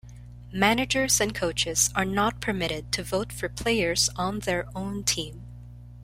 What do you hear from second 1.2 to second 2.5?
and coaches are not